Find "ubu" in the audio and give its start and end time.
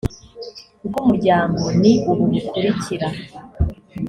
2.11-2.23